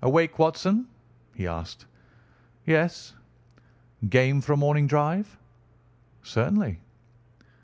"Awake, 0.00 0.38
Watson?" 0.38 0.88
he 1.34 1.46
asked. 1.46 1.84
"Yes." 2.64 3.12
"Game 4.08 4.40
for 4.40 4.54
a 4.54 4.56
morning 4.56 4.86
drive?" 4.86 5.36
"Certainly." 6.22 6.80